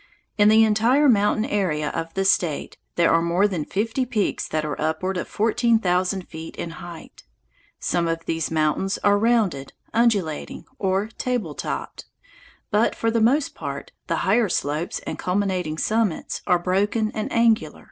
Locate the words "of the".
1.89-2.25